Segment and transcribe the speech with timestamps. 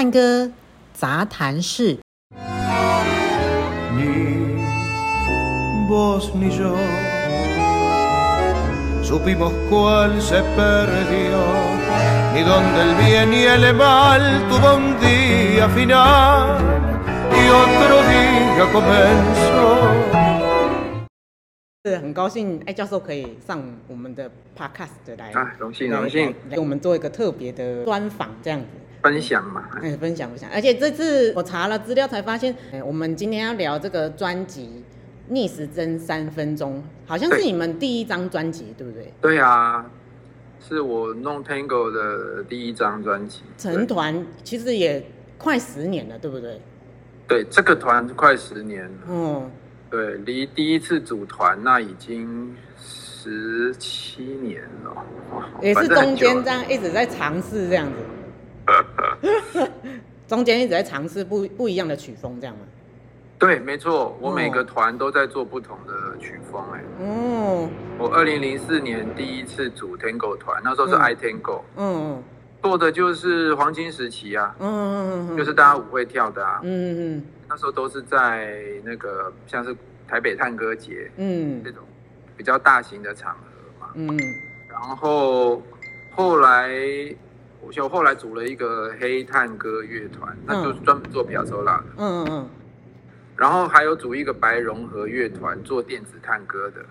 [0.00, 0.50] 探戈
[0.94, 1.98] 杂谈室。
[21.84, 24.88] 是很高兴，艾教授可以上我们的 podcast
[25.18, 28.66] 来，啊，荣幸荣幸，给我们做一个特别的专访，这样子
[29.02, 30.48] 分享嘛，哎，分享分享。
[30.52, 34.66] 而且这次我查了资料才发现，哎，我们今天要聊这个专辑
[35.28, 39.12] 《逆时针三分钟》，好像是你们第一张专辑，对，对不对？
[39.20, 39.84] 对啊，
[40.60, 43.42] 是我弄 Tango 的第一张专辑。
[43.58, 45.04] 成团其实也
[45.38, 46.60] 快十年了，对不对？
[47.26, 48.98] 对，这个团快十年了。
[49.08, 49.50] 嗯。
[49.88, 55.04] 对，离第一次组团那已经十七年了，
[55.60, 57.94] 也是中间这样一直在尝试这样子，
[60.26, 62.62] 中间一直在尝试不不一样的曲风这样吗？
[63.38, 66.82] 对，没错，我每个团都在做不同的曲风哎。
[67.00, 72.24] 哦，我二零零四年第一次组 Tango 团，那时候是 I Tango，嗯嗯，
[72.62, 77.26] 做的就是黄金时期啊，嗯嗯嗯，就是大家舞会跳的啊，嗯嗯嗯。
[77.48, 79.74] 那时候都是在那个像是
[80.06, 81.82] 台北探歌节，嗯，这种
[82.36, 83.40] 比较大型的场合
[83.80, 84.16] 嘛，嗯，
[84.70, 85.62] 然后
[86.14, 86.68] 后来
[87.70, 92.50] 我就后来组了一个黑探戈乐团，那就是专门做皮亚佐拉的，嗯嗯嗯，
[93.36, 96.84] 然后还有组一个白融合乐团做电子探戈的，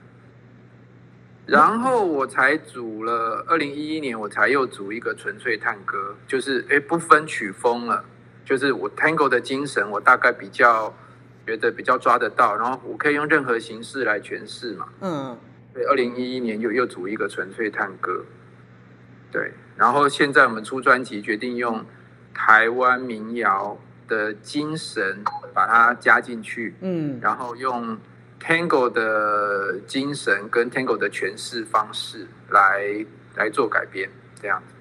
[1.46, 8.02] 然后我才组了二零一一年我才又组一个纯粹探戈，就是哎不分曲风了。
[8.46, 10.94] 就是我 Tango 的精神，我大概比较
[11.46, 14.88] 觉得比较抓得到，然后我可以用任何形式来诠释嘛。
[15.02, 15.38] 嗯，
[15.74, 18.24] 对，二零一一年又又组一个纯粹探戈，
[19.32, 21.86] 对，然后现在我们出专辑，决定用
[22.34, 23.78] 台湾民谣
[24.08, 27.98] 的精神把它加进去，嗯，然后用
[28.42, 34.10] Tango 的精神跟 Tango 的诠释方式来来做改编，
[34.42, 34.74] 这样子。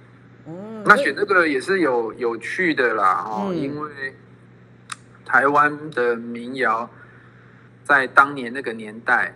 [0.47, 4.15] 嗯，那选这个也是有有趣的啦，哦，因为
[5.27, 6.89] 台湾的民谣
[7.85, 9.35] 在当年那个年代，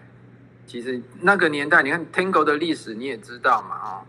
[0.66, 4.06] 其实那个年代，你看 Tango 的历史你也知道嘛，哦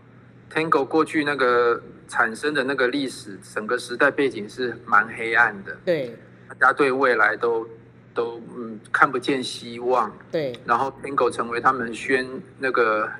[0.54, 6.16] ，Tango 过去那个产生的那个历史，整个时代背景是蛮黑暗的，对，
[6.48, 7.68] 大家对未来都
[8.14, 12.26] 都嗯看不见希望，对，然后 Tango 成为他们宣
[12.58, 13.10] 那个。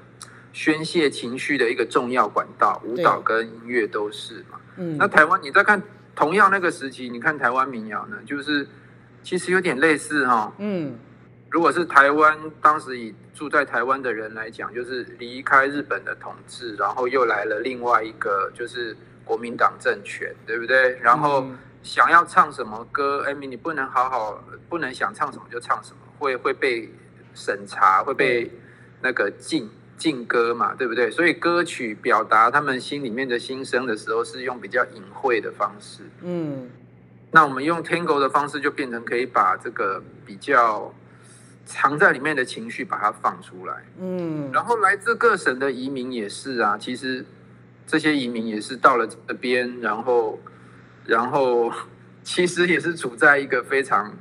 [0.57, 4.61] 宣泄情绪的一个重要管道，舞蹈跟音乐都是嘛。
[4.77, 5.83] 嗯，那台湾你再看
[6.15, 8.65] 同样那个时期，你看台湾民谣呢，就是
[9.21, 10.53] 其实有点类似哈。
[10.59, 10.97] 嗯，
[11.51, 20.97] 如果是台湾当时以住在台湾的人来讲，就是离开日本的统治，然后又来了另外一个就是国民党政权，对不对？
[21.01, 21.45] 然后
[21.83, 26.89] 想要唱什么歌，艾米，你不能好好，不能想唱什么就唱什么，会会被
[27.35, 28.51] 审查，会被
[29.03, 29.69] 那个禁。
[29.97, 31.09] 禁歌嘛，对不对？
[31.09, 36.03] 所以歌曲表达他们心里面的心声的时候，是用比较隐晦的方式。
[36.21, 36.69] 嗯，
[37.31, 40.93] 那我们用 Tango 的方式，就变成可以把这个比较
[41.65, 43.75] 藏在里面的情绪，把它放出来。
[43.99, 47.25] 嗯，然后来自各省的移民也是啊，其实
[47.87, 50.39] 这些移民也是到了这边，然后，
[51.05, 51.73] 然后
[52.23, 54.13] 其实也是处在一个非常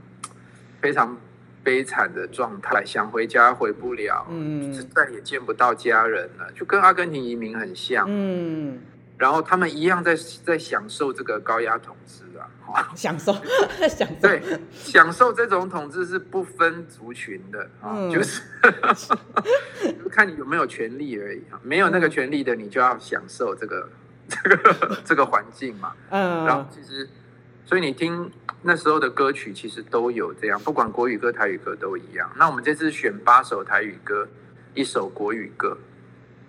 [0.82, 1.18] 非常。
[1.66, 8.82] 悲惨的状态，想回家回不了，嗯，再也见不到家人了，就跟阿根廷移民很像，嗯，
[9.18, 12.33] 然后他们一样在在享受这个高压统治啊，
[12.96, 13.34] 享受，
[13.90, 14.42] 享受，对，
[14.72, 18.42] 享受这种统治是不分族群的啊，嗯、就是
[20.12, 23.90] 看你有没有权利而已啊，没有那个权利的，你就要享受这个
[24.28, 27.10] 这个这个环境嘛，嗯，然后其实。
[27.66, 28.30] 所以你听
[28.64, 32.30] 那时候的歌曲，其实都有这样，不管国语歌、台语歌都一样。
[32.36, 34.28] 那我们这次选八首台语歌，
[34.74, 35.78] 一首国语歌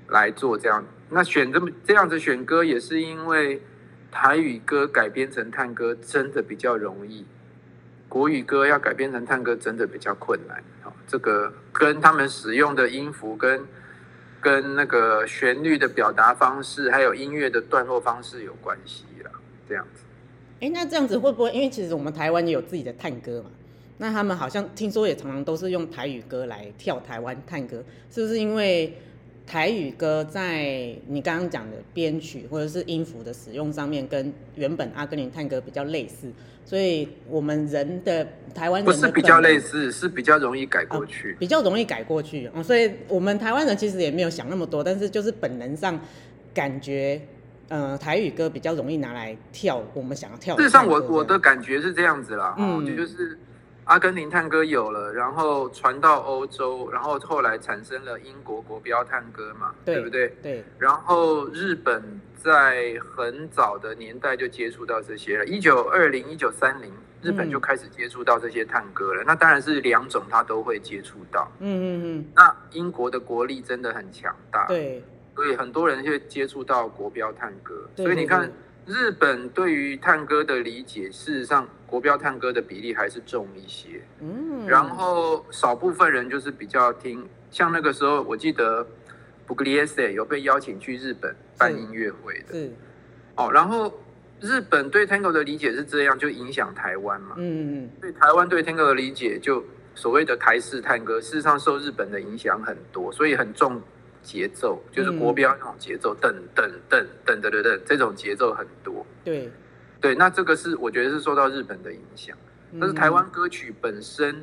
[0.09, 0.85] 来做这样。
[1.11, 3.63] 那选这么这样子选歌，也是因为
[4.15, 7.27] 台语歌改编成探歌真的比较容易，
[8.09, 10.63] 国语歌要改编成探歌真的比较困难。
[10.83, 13.61] 好，这个跟他们使用的音符、跟
[14.41, 19.31] 跟那个旋律的表达方式，还有音乐的段落方式有关系啦。
[19.69, 20.05] 这样子。
[20.61, 21.51] 哎，那这样子会不会？
[21.51, 23.51] 因为其实我们台湾也有自己的探戈嘛，
[23.99, 28.97] 那他们好像听说也常常都是用台语歌来跳台湾探戈，是不是因为
[29.47, 36.33] 台语歌在你刚刚讲的编曲或者是音符的使用上面跟原本阿根廷探戈比较类似，
[36.65, 46.01] 所以我们人的台湾不是比较类似，是比较容易改过去，哦、比较容易改过去、哦、所以我们台湾人其实也没有想那么多，但是就是本能上
[46.53, 47.21] 感觉。
[47.69, 50.55] 呃台语歌比较容易拿来跳，我们想要跳。
[50.59, 53.39] 事实上我，我我的感觉是这样子啦，嗯，就是
[53.85, 60.29] 阿根廷探戈有了，然后传到欧洲，然后后来产生了英国国标探戈嘛，对，对不对？
[60.43, 60.65] 对。
[60.79, 62.03] 然后日本
[62.37, 66.93] 在很早的年代就接触到这些了，一九二零、一九三零。
[67.23, 71.51] 日本就开始接触到这些探戈了，嗯、那当然是两种他都会接触到。
[71.59, 72.25] 嗯嗯嗯。
[72.35, 75.03] 那英国的国力真的很强大，对，
[75.35, 77.89] 所以很多人就接触到国标探戈。
[77.97, 78.53] 所以你看，
[78.87, 84.03] 日本对于探戈的理解，事实上国标探戈的比例还是重一些。
[84.21, 84.67] 嗯。
[84.67, 88.87] 然后少部分人就是比较听，像那个时候我记得
[89.47, 92.53] 布格里耶斯有被邀请去日本办音乐会的。
[92.55, 92.73] 是。
[93.37, 93.93] 哦，然后。
[94.41, 97.35] 日本对 Tango 的理解是这样，就影响台湾嘛。
[97.39, 97.91] 嗯嗯。
[97.99, 99.65] 对台湾对 Tango 的理解，就
[99.95, 103.81] 所谓的台式探戈，事实上受日本的影响很多，所以很重
[104.25, 109.07] 节奏，就是国标那种节奏，噔噔噔噔噔噔噔，这种节奏很多。
[109.23, 109.49] 对
[110.01, 112.37] 对，那这个是我觉得是受到日本的影响，
[112.81, 114.43] 但是台湾歌曲本身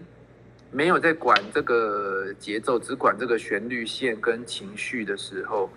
[0.71, 5.69] 没有在管这个节奏，只管这个旋律线跟情绪的时候，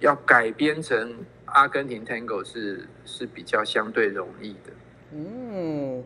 [0.00, 1.14] 要改编成。
[1.52, 4.70] 阿根廷 Tango 是是比较相对容易的。
[5.12, 6.04] 嗯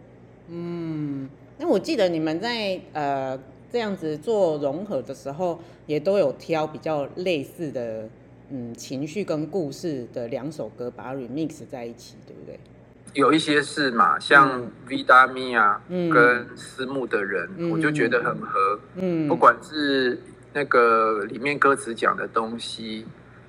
[0.49, 1.29] 嗯，
[1.59, 3.39] 那我记得你们在呃
[3.75, 8.09] 这样子做融合的时候，也都有挑比较类似的
[8.49, 12.57] 嗯情绪跟故事的两首歌，把它 remix 在一起，对不对？
[13.15, 18.79] 有一些是嘛，像 Vida Mia 跟私募的人，嗯、我就觉得很合。
[18.95, 20.21] 嗯，不管是
[20.53, 23.05] 那个里面歌词讲的东西。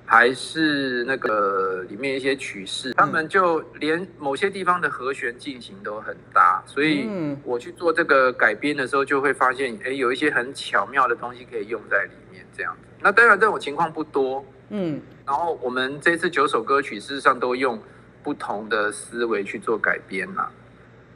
[0.06, 7.08] 还是那个里面一些曲式，他们就连某些地方的和弦进行都很搭，所以
[7.42, 12.88] 我去做这个改编的时候，就会发现，哎，有一些很巧妙的东西可以用在里面，这样子。
[13.00, 15.00] 那当然这种情况不多，嗯。
[15.26, 17.76] 然后我们这次九首歌曲，事实上都用
[18.22, 20.48] 不同的思维去做改编啦，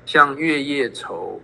[0.04, 1.40] 像《月夜愁》。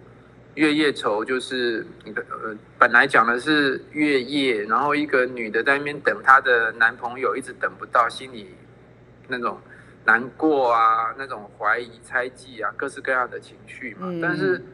[0.57, 8.49] 月夜愁就是你的呃，本来讲的是月夜，然后一个女的在那边等她的男朋友，一直等不到，心里
[9.29, 9.61] 那种
[10.07, 14.07] 难过啊，那种怀疑、猜忌啊，各式各样的情绪嘛。
[14.07, 14.65] 嗯、但是，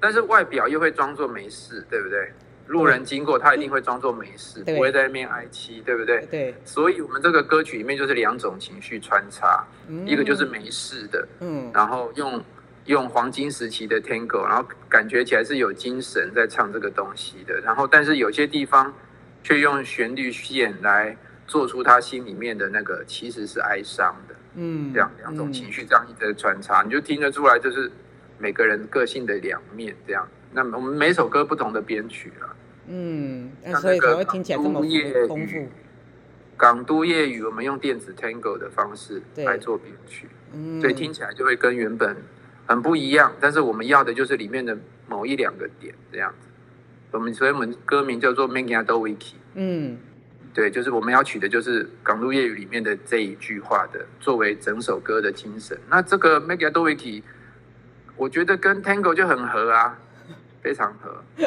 [0.00, 2.32] 但是外表又会装作没事，对不对？
[2.68, 6.26] 路人经过，他一定会装作没事，不会在那边哀戚，对不对？
[6.30, 6.54] 对。
[6.64, 12.42] 所以我们这个歌曲里面就是两种情绪穿插，嗯、一个就是没事的，嗯，然后用。
[12.86, 18.92] 用黄金时期的 Tango，然后感觉起来是有精神在唱这个东西的，然后但是有些地方
[19.42, 21.16] 却用旋律线来
[21.48, 27.90] 做出他心里面的那个其实是哀伤的，嗯，这样两种情绪这样一直在穿插，嗯、你就听得出来，就是
[28.38, 30.26] 每个人个性的两面这样。
[30.52, 32.56] 那么我们每首歌不同的编曲了，
[32.86, 34.80] 嗯，那所以才会听起来这么
[35.26, 35.68] 丰富。
[36.56, 42.16] 港都夜雨，我们用电子 Tango 的方式来做编曲，嗯，所以听起来就会跟原本。
[42.66, 44.76] 很不一样，但是我们要的就是里面的
[45.08, 46.48] 某一两个点这样子。
[47.12, 49.16] 我们所以我们歌名叫做《Megado Wiki》。
[49.54, 49.96] 嗯，
[50.52, 55.78] 对，就是我们要取的就是《港都粤语》里面的这一句话的，作为整首歌的精神。
[55.88, 57.20] 那这个《Megado Wiki》，
[58.16, 59.98] 我觉得跟 Tango 就很合啊，
[60.60, 61.22] 非常合。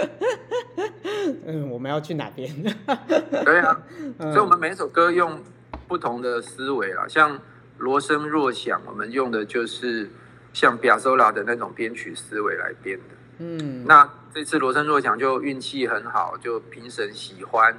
[1.46, 2.50] 嗯，我们要去哪边？
[3.46, 3.80] 对啊，
[4.20, 5.40] 所以我们每一首歌用
[5.88, 7.40] 不同的思维啊，像
[7.78, 10.10] 罗声若响，我们用的就是。
[10.54, 17.76] 像比亚索拉的那种编曲思维来编的，嗯，那这次罗森若响就运气很好，就评审喜欢，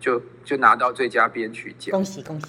[0.00, 2.46] 就就拿到最佳编曲奖，恭喜恭喜！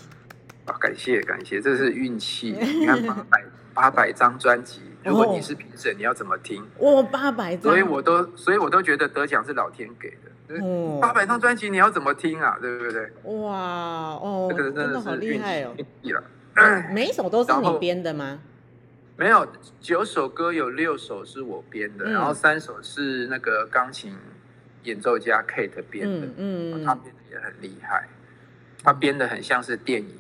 [0.66, 2.56] 啊，感谢感谢，这是运气。
[2.60, 6.66] 你看 八百八百张专辑，如果你是评审，你要怎么听？
[6.80, 10.64] 哦，八百张，所以我都所以我都觉得得奖是老天给的。
[10.64, 12.58] 哦，八百张专辑你要怎么听啊？
[12.60, 13.12] 对不对？
[13.24, 13.56] 哇
[14.16, 15.76] 哦，这个真的好厉害哦！
[16.92, 18.40] 每一首都是你编的吗？
[19.18, 19.48] 没有，
[19.80, 24.14] 九首歌有六首是我编的，嗯、然后三首是那个钢琴
[24.84, 28.10] 演奏家 Kate 编的，嗯，嗯，他编的也很厉害，
[28.84, 30.18] 他编的很像是电影，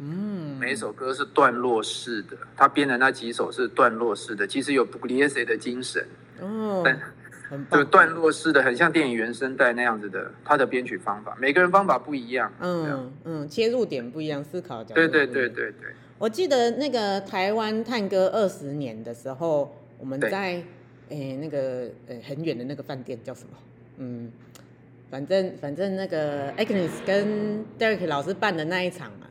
[0.00, 6.04] 嗯，每一首歌是段落式的，他编的那几首是段落式的，其实有 Bugliese 的精神，
[6.40, 6.98] 哦，但
[7.48, 15.94] 很棒，就段落式的，很像电影原声带那样子的，他的编曲方法，每个人方法不一样，嗯嗯，切入点不一样，思考角度，对对对对对。
[16.24, 20.54] 我记得那个台湾探戈二十年的时候，我们在
[21.10, 23.50] 诶、欸、那个呃很远的那个饭店叫什么？
[23.98, 24.32] 嗯，
[25.10, 29.26] 反正反正那个 Agnes 跟 Derek 老师办的那一场嘛，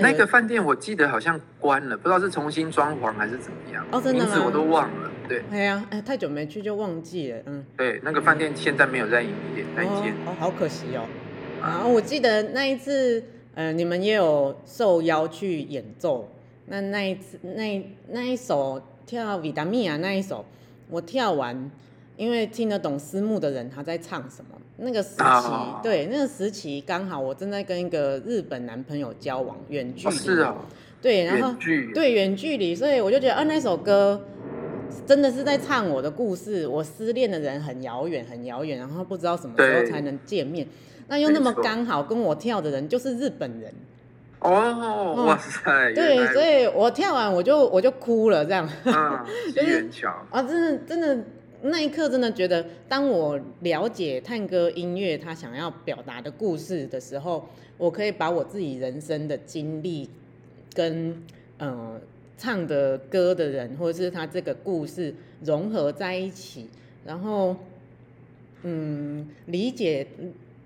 [0.00, 3.86] 那个饭店我记得好像关了，不知道是重新装潢还是怎么样。
[3.92, 4.30] 哦，真的吗？
[4.30, 5.10] 名字我都忘了。
[5.28, 7.42] 对，哎呀，哎，太久没去就忘记了。
[7.44, 10.14] 嗯，对，那个饭店现在没有在营业那一间。
[10.24, 11.04] 哦，好可惜哦。
[11.60, 13.22] 然后我记得那一次。
[13.54, 16.28] 呃，你们也有受邀去演奏。
[16.66, 20.44] 那那一次，那那一首跳维达米亚那一首，
[20.88, 21.70] 我跳完，
[22.16, 24.50] 因为听得懂思慕的人他在唱什么。
[24.78, 30.14] 那个时期，哦、对，那个时期刚好我正在跟一个日本男朋友交往，远距离。
[30.14, 30.56] 哦是啊、
[31.00, 31.54] 对，然后
[31.94, 34.20] 对远距离，所以我就觉得啊，那首歌
[35.06, 36.66] 真的是在唱我的故事。
[36.66, 40.66] 我失恋的人很遥远，很遥远，然后不知道什么时候才能见面。
[41.08, 43.72] 那又那么刚好跟我跳的人就是日本人。
[44.40, 45.94] 哦，哇塞！
[45.94, 48.68] 对，所以我跳完我就我就哭了，这样。
[48.84, 50.08] 啊， 机缘巧。
[50.30, 51.24] 啊，真的真的，
[51.62, 60.10] 那一刻真的觉得，当我了解探戈音乐他想要表达的故事的时候，我可以把我自己人生的经历
[60.74, 61.22] 跟
[61.58, 62.00] 呃
[62.36, 66.68] 唱的歌的人，或者是他这个故事融合在一起，
[67.04, 67.54] 然后
[68.64, 70.04] 嗯，理解，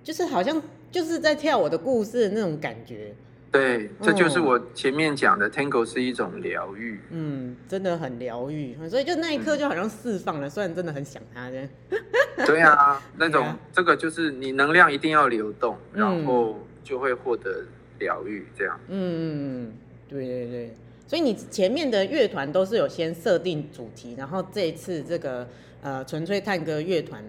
[0.07, 3.13] 就是好像就是在跳我的故事的那种感觉。
[3.51, 7.01] 对，这就是我前面讲的，Tango 是一种疗愈。
[7.11, 11.69] 嗯，真的很疗愈，所以就那一刻就好像释放了，嗯、虽然真的很想他的。
[12.47, 17.65] 对啊，那种、啊、这个就是你能量一定要流动，然后就会获得
[17.99, 18.79] 疗愈，这样。
[18.87, 19.73] 嗯嗯，
[20.09, 20.75] 对对对，
[21.09, 25.49] 所以你前面的乐团都是有先设定主题，然后这一次这个
[25.83, 27.25] 呃纯粹探戈乐团。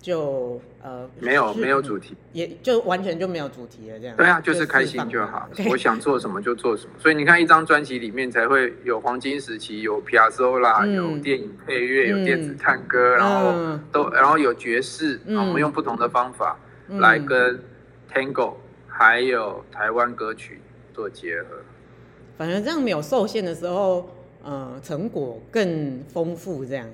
[0.00, 4.16] 就呃没有没有主题，也就完全就没有主题了，这样。
[4.16, 5.48] 对啊，就是开心就好。
[5.70, 6.92] 我想做什么就做什么。
[6.98, 17.62] 所以你看，一张专辑里面才会有黄金时期，有皮亚佐拉，有电影配乐，有电子探戈，然后都然后有爵士，我们用不同的方法来跟
[18.10, 18.54] Tango
[18.88, 20.60] 还有台湾歌曲
[20.94, 21.56] 做结合。
[22.38, 24.08] 反正这样没有受限的时候，
[24.42, 26.88] 呃，成果更丰富，这样。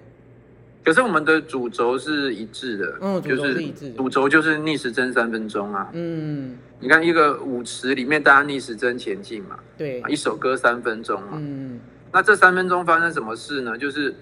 [0.87, 11.81] 可是我们的主轴是一致的，嗯，就是主轴就是逆时针三分钟啊，嗯，你看一个舞池里面大家逆时针前进嘛，对，一首歌三分钟嘛，嗯，
[12.13, 13.77] 那这三分钟发生什么事呢？
[13.77, 14.15] 就是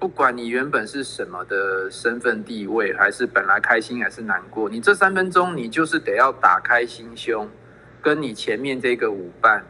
[0.00, 7.48] 不管你原本是什么的身份地位，还是本来开心还是难过，你这三分钟你就是得要打开心胸，
[8.02, 9.64] 跟你前面这个舞伴，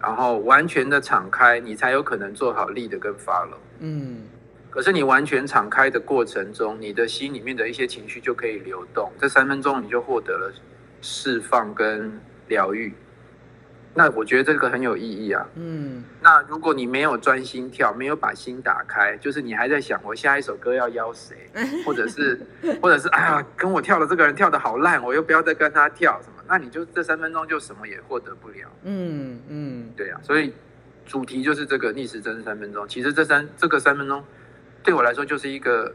[0.00, 4.18] 然后完全的敞开，你才有可能做好 lead 跟 follow，嗯。
[4.72, 10.50] 可是你完全敞开的过程中，你的心里面的一些情绪就可以流动，这三分钟你就获得了
[11.02, 12.94] 释放跟疗愈。
[13.94, 15.46] 那我觉得这个很有意义啊。
[15.56, 16.02] 嗯。
[16.22, 21.36] 那如果你没有专心跳，没有把心打开，就是你还在想我下一首歌要邀谁，
[21.84, 22.40] 或者是，
[22.80, 28.66] 或者是哎呀，跟我跳的这个人跳的好烂，我又不要再跟他跳什么，那你就这三分钟就什么也获得不了。
[28.84, 30.18] 嗯嗯，对啊。
[30.22, 30.54] 所以
[31.04, 32.88] 主题就是这个逆时针三分钟。
[32.88, 34.24] 其实这三这个三分钟。
[34.82, 35.92] 对我来说就是一个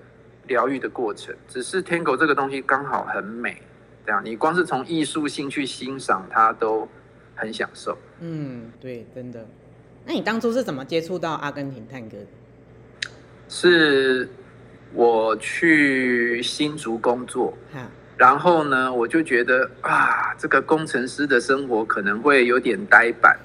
[0.47, 3.61] 疗愈的过程，只是 Tango 这个东西刚好很美，
[4.05, 6.87] 这样你光是从艺术性去欣赏它都
[7.35, 7.97] 很享受。
[8.21, 9.45] 嗯，对，真的。
[10.05, 12.25] 那你当初是怎么接触到阿根廷探戈的？
[13.49, 14.29] 是
[14.93, 17.79] 我去新竹工作，哈
[18.15, 23.37] 然后呢，我就觉得啊，这个工程师的生活可能会有点呆板，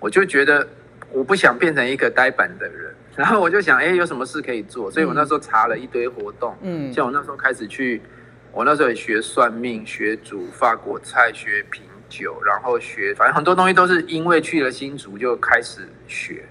[0.00, 0.66] 我就觉得
[1.12, 2.94] 我不想变成一个呆板的人。
[3.16, 4.90] 然后我就想，哎，有什么事可以做？
[4.90, 8.00] 所以我那时候查了一堆活动，嗯，像我那时候开始去，
[8.52, 16.44] 我那时候也学算命、学煮法国菜、学品酒，然后学，反正很多东西都是因为去了新竹就开始学，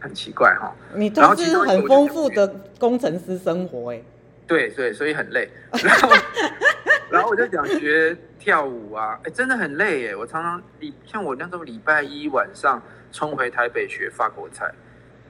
[0.00, 0.74] 很奇怪哈。
[0.94, 2.48] 你都是很丰富的
[2.78, 4.02] 工程师生活哎。
[4.46, 5.48] 对对，所以很累。
[5.84, 6.10] 然后，
[7.12, 10.16] 然后我就想学跳舞啊，哎，真的很累耶。
[10.16, 14.72] 我常常礼，像我那时候礼拜一晚上冲回台北学法国菜。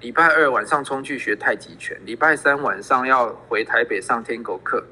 [0.00, 4.84] 礼拜二晚上冲去学太极拳，礼拜三晚上要回台北上 Tango 课，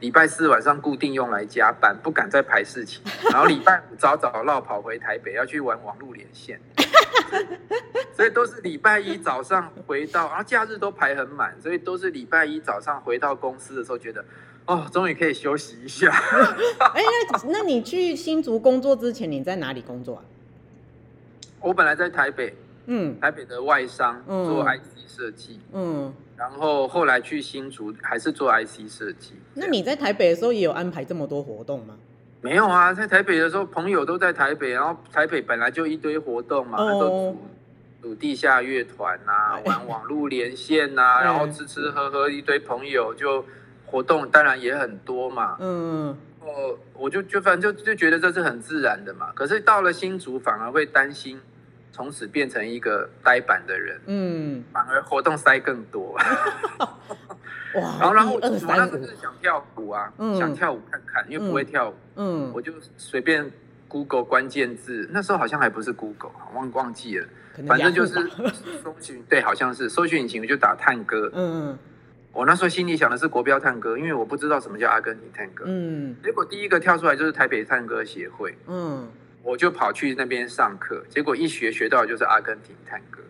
[0.00, 6.60] 礼拜四晚上固定用来加班，不敢再排事情， 然后礼拜五早早落跑回台北要去玩网路连线，
[8.14, 14.22] 所以都是礼拜一早上回到，然后假日都排很满，所以都是礼拜一早上回到公司的时候觉得，
[14.66, 16.10] 哦，终于可以休息一下。
[16.92, 20.22] 哎，那那你去新竹工作之前，你在哪里工作啊？
[21.60, 22.54] 我本来在台北。
[22.86, 29.34] 嗯，台北的外商做 IC 设计，嗯，然后后来去新竹还是做 IC 设计。
[29.54, 31.96] 那你在台北的时候也有安排这么多活动吗？
[32.40, 37.36] 没有啊，在台北的时候朋友都在台北，然后台北本来就一堆活动嘛，哦，都
[38.02, 43.42] 组地下乐团啊，玩网络连线啊， 然后吃吃喝喝，一堆朋友就
[43.86, 51.40] 活动当然也很多嘛，嗯，我我就就反正就就觉得这是很自然的嘛，可是到了新竹反而会担心。
[51.94, 56.18] 从此变成一个呆板的人，嗯，反而活动塞更多。
[57.76, 57.96] 哇！
[58.02, 63.48] 然后，然后我那时候是想跳舞啊，嗯、想跳舞看看，因为不会跳舞，嗯，我就随便
[63.86, 67.28] Google 关键字，那时候好像还不是 Google，忘忘记了，
[67.68, 68.14] 反正就是
[68.82, 71.30] 搜寻，对，好像是搜寻引擎，我就打探戈。
[71.32, 71.78] 嗯嗯。
[72.32, 75.62] 我那时候心里想的是国标探戈，因为我不知道什么叫阿根廷探戈。
[75.68, 76.16] 嗯。
[76.24, 78.58] 结果第一个跳出来就是台北探戈协会。
[78.66, 79.08] 嗯。
[79.44, 83.20] 我就跑去那边上课，结果一学学到的就是阿根廷探戈，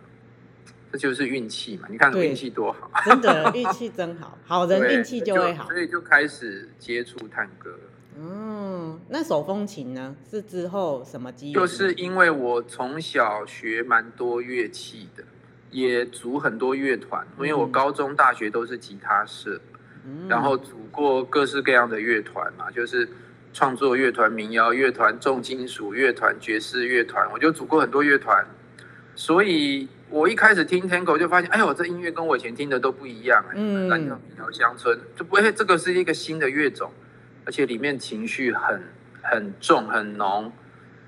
[0.93, 1.89] 这就是运气嘛！
[1.91, 7.77] 你看运气多好，真的运气真好，好人运气就会好，所以就开始接触探戈。
[8.17, 10.15] 嗯，那手风琴呢？
[10.31, 11.55] 是之后什么机缘？
[11.55, 15.25] 就是因为我从小学蛮多乐器的，
[15.73, 19.61] 也组很多乐团，因为我高中、大学都是吉他社，
[20.07, 23.09] 嗯、然后组过各式各样的乐团嘛，就是。
[23.55, 28.45] 创作乐团、民谣乐团、重金属乐团、爵士乐团，我就组过很多乐团，
[29.15, 36.91] 所以我一开始听 Tango 就发现，哎呦，这音乐跟我以前听的都不一样，嗯，蓝调、民谣、乡村，就不会，这个是一个新的乐种，
[37.45, 38.83] 而且里面情绪很
[39.23, 40.53] 很重、很浓，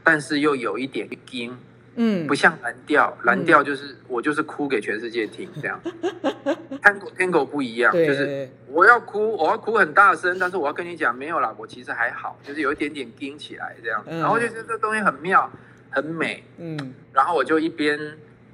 [0.04, 1.58] 但是又有一点惊。
[1.98, 5.80] 嗯，不像蓝调，蓝调就是、嗯、我就是哭给全世界听这样。
[6.86, 14.00] Tango Tango 不一样，就是我要哭，我要哭很大声，但是我要跟你讲没有啦，我其实还好，就是有一点点惊起来这样。
[14.06, 15.50] 嗯、然后就觉得这东西很妙，
[15.90, 16.44] 很美。
[16.58, 17.98] 嗯，然后我就一边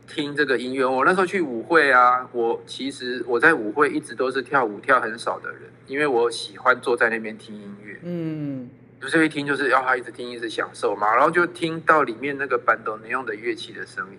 [0.06, 0.86] 听这个音乐。
[0.86, 7.98] 我那时候去舞会啊，我其实我在舞会一直都是跳舞跳很少的人，因为我喜欢坐在那边听音乐。
[8.02, 8.70] 嗯。
[9.00, 14.18] 就是一听就是要他一直听一直享受嘛，然后就听到里面那个班多尼用的乐器的声音，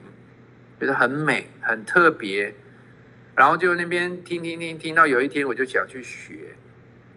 [0.78, 2.54] 觉得很美很特别，
[3.36, 6.56] 然后就那边听听听听到有一天我就想去学，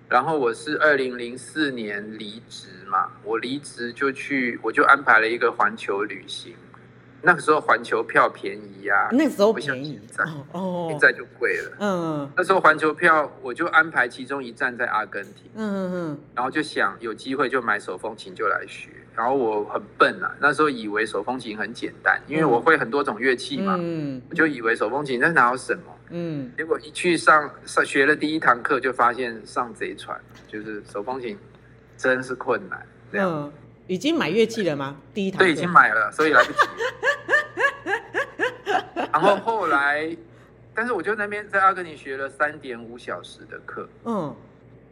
[0.09, 6.55] 然后我是二零零四年离职嘛，我离职就去我就安排了一个环球旅行。
[7.23, 9.99] 那个时候环球票便宜呀、啊，那时候便宜，
[10.53, 11.77] 哦，现在就贵了。
[11.81, 18.91] 嗯，那时候环球票我就安排其中一站在阿根廷，嗯嗯嗯，然后就想有机会就买手风琴就来学。
[19.17, 31.39] 然后我很笨啊，那时候以为手风琴很简单，因为我会很多种乐器嘛，嗯，我就以为手风琴那哪有什么，嗯，结果一去上上学了第一堂课就发现上贼船，就是手风琴
[31.97, 33.30] 真是困难，这样。
[33.30, 33.52] 嗯
[33.89, 34.97] 已经买乐器了吗？
[35.15, 36.59] 第一堂对，已经买了，所以来不及。
[39.13, 40.17] 然后后来，
[40.75, 44.35] 但是我就那边在阿根廷学了三点五小时的课，嗯，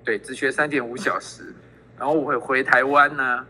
[0.05, 1.53] 对，只学三点五小时。
[1.99, 3.45] 然后我会回台湾呢，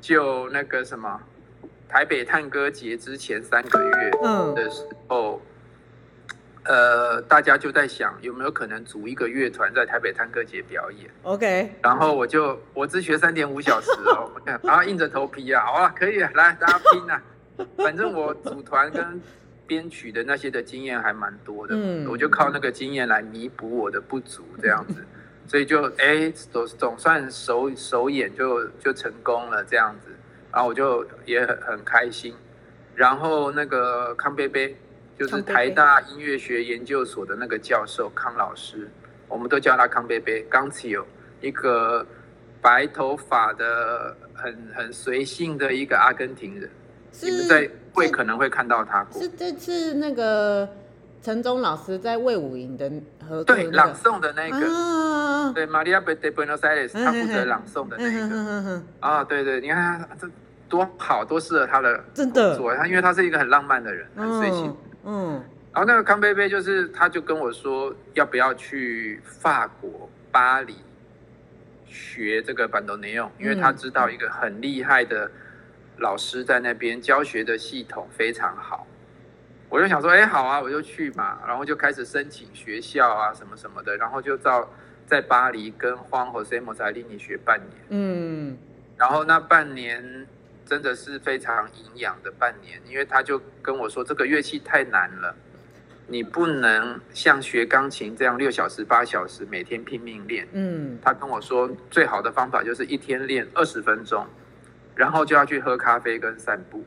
[0.00, 1.20] 就那个什么，
[1.88, 4.10] 台北探戈节之前三个月
[4.54, 5.42] 的时候。
[5.44, 5.48] 嗯
[6.68, 14.30] 呃，大家就在想有没有可能组一个乐团在台北探歌节表演？OK，然后我就我只学三点五小时哦，
[14.62, 17.22] 然后硬着头皮啊，好啊，可以啊，来大家拼啊，
[17.78, 19.18] 反正我组团跟
[19.66, 25.02] 编曲的那些的经验还蛮多的，嗯，我就靠那个经验来弥补我的不足，这样子，
[25.48, 30.10] 所以就哎总总算首首演就就成功了这样子，
[30.52, 32.34] 然后我就也很很开心，
[32.94, 34.76] 然后那个康贝贝。
[35.18, 38.88] 就是台大音乐学研究所的那个教授康老师，
[39.26, 41.04] 我们都叫他康贝贝，刚起有
[41.40, 42.06] 一个
[42.62, 46.70] 白头发的很很随性的一个阿根廷人，
[47.20, 49.20] 你们在会可能会看到他过。
[49.20, 50.68] 是这次那个
[51.20, 52.88] 陈忠老师在魏武营的
[53.28, 58.28] 合作、那个、对朗诵的那个，啊、对，Maria de Buenos Aires，他负责朗诵的那个。
[58.30, 60.30] 嗯、啊，对对，你看他这
[60.68, 62.56] 多好，多适合他的真的。
[62.56, 64.66] 做他，因为他是一个很浪漫的人，很随性。
[64.68, 70.76] 嗯嗯，然后那个康贝贝就是，他就跟我说要不要去法国巴黎
[71.86, 75.30] 学这个班多内用，因为他知道一个很厉害的
[75.98, 78.86] 老师在那边教学的系统非常好。
[79.68, 84.68] 我就想说，哎，好啊，我就去嘛，然后就开始申请学校啊什么什么的，然后就到
[85.06, 87.70] 在巴黎跟荒和塞莫扎利尼学半年。
[87.90, 88.58] 嗯，
[88.96, 90.26] 然后那半年。
[90.68, 95.34] 真的是非常营养的半年，因为他就跟我说，这个乐器太难了，
[96.06, 100.46] 你不能像学钢琴这样六小时、八小时每天拼命练。
[100.52, 104.26] 嗯，他跟我说，最好的方法就是一天练二十分钟，
[104.94, 106.84] 然后就要去喝咖啡跟散步，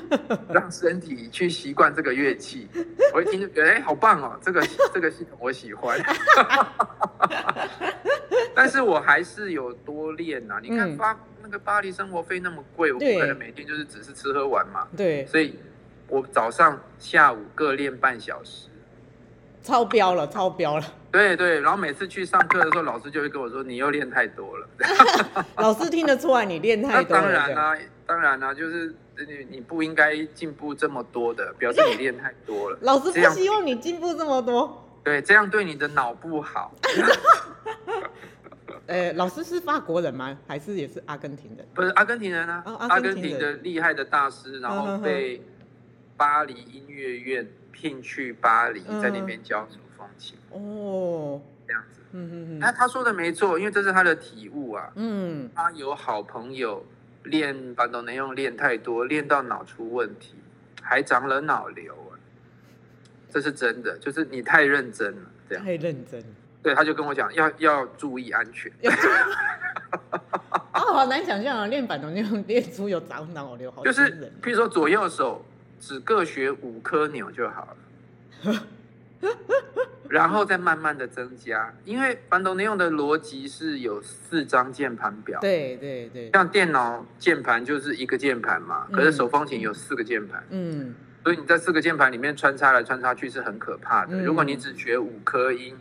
[0.52, 2.68] 让身体去习惯这个乐器。
[3.14, 5.98] 我一听就觉得，哎，好棒哦，这个这个系统我喜欢。
[8.54, 11.12] 但是我还是有多练呐、啊，你看巴。
[11.12, 14.86] 嗯那个巴黎生活费那么贵，我不可能每天就是只是吃喝玩嘛。
[14.96, 15.58] 对，所以
[16.06, 18.68] 我早上、下午各练半小时，
[19.60, 20.84] 超标了，超标了。
[21.10, 24.68] 对对，然后每次去上课的时候，老师就会跟我说：“你又练太多了。
[25.58, 27.22] ”老师听得出来你练太多了。
[27.22, 32.78] 当然啦、啊，当然啦、啊，就是你你不应该进步这么多的，表示你练太多了。
[32.82, 35.00] 老师不希望你进步这么多。
[35.02, 36.72] 对，这样对你的脑不好。
[38.92, 40.38] 呃，老师是法国人吗？
[40.46, 41.66] 还是也是阿根廷人？
[41.72, 45.40] 不是阿根廷人啊，哦、阿根廷的厉害的大师，然后被
[46.14, 50.36] 巴黎音乐院聘去巴黎，在那边教手风琴。
[50.50, 52.00] 哦，这样子。
[52.12, 52.58] 嗯嗯嗯。
[52.58, 54.92] 那他说的没错，因为这是他的体悟啊。
[54.96, 55.48] 嗯。
[55.54, 56.84] 他有好朋友
[57.22, 60.34] 练巴东能用练太多，练到脑出问题，
[60.82, 62.12] 还长了脑瘤啊。
[63.30, 65.64] 这是真的，就是你太认真了，这样。
[65.64, 66.22] 太认真。
[66.62, 68.70] 对，他就跟我讲要要注意安全。
[70.72, 71.66] 哦，好难想象啊！
[71.66, 75.44] 练板东那种练出有长脑瘤，好就是，譬如说左右手
[75.78, 77.68] 只各学五颗钮就好
[78.42, 78.64] 了，
[80.08, 85.40] 然后再慢慢的增加，因为板东能用的逻辑是有四张键盘表。
[85.40, 86.30] 对对对。
[86.32, 90.42] 像电脑键盘就是一个键盘嘛，可是手风琴有四个键盘。
[90.50, 90.94] 嗯。
[91.22, 94.18] 所以你在四个键盘里面穿插来穿插去是很可怕的。
[94.22, 95.76] 如果你只学五颗音。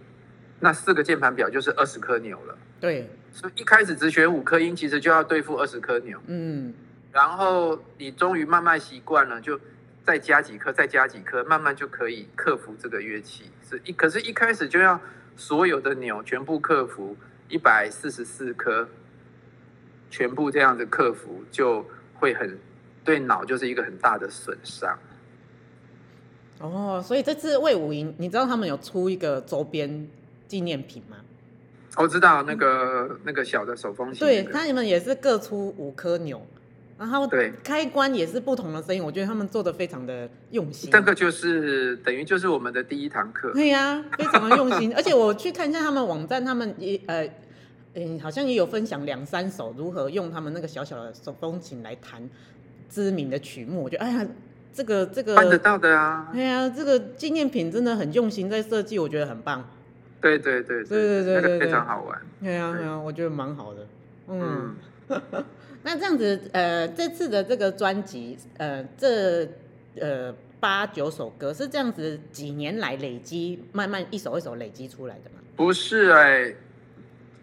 [0.62, 2.58] 那四个键盘表就是二十颗钮了。
[2.80, 6.20] 对，所以一开始只学五颗音，其实就要对付二十颗钮。
[6.28, 6.74] 嗯，
[7.12, 9.60] 然后你终于慢慢习惯了，就
[10.06, 13.46] 再加几颗，再加几颗，慢慢就可以克服这个乐器。
[13.68, 15.00] 是一，可是一开始就要
[15.36, 17.18] 所有的钮全部克服，
[17.50, 18.88] 一百四十四颗，
[20.10, 22.58] 全部这样子克服，就会很
[23.04, 24.98] 对脑就是一个很大的损伤。
[26.60, 30.08] 哦，所以这次魏武营，你知道他们有出一个周边
[30.52, 31.16] 纪念品吗？
[31.96, 36.46] 我知道那个、嗯、那个小的手风琴，对，他们也是各出五颗钮，
[37.00, 40.92] 然后对开关也是不同的声音，我觉得他们做的非常的用心。
[40.92, 43.54] 这个就是等于就是我们的第一堂课。
[43.54, 47.30] 对呀、啊，非常的用心，而且我去看一下他们网站，他们也呃
[47.94, 52.30] 嗯好像也有分享两三首如何用他们那个小小的手风琴来弹
[52.90, 54.28] 知名的曲目，我觉得哎呀，
[54.74, 56.30] 这个这个办得到的啊。
[56.34, 59.66] 对呀、啊，这个纪念品真的很用心在设计，我觉得很棒。
[60.22, 62.22] 对对对对对对，那个非常好玩。
[62.42, 63.88] 对啊对啊，我觉得蛮好的。
[64.28, 64.76] 嗯，
[65.10, 65.22] 嗯
[65.84, 69.50] 那这样子，呃，这次的这个专辑，呃，这
[70.00, 75.40] 呃八九首歌是这样子几年来累积，慢慢一首一首累积出来的吗？
[75.56, 76.56] 不是哎、欸，